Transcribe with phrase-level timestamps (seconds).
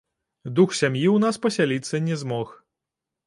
[0.59, 2.47] Дух сям'і ў нас пасяліцца не змог.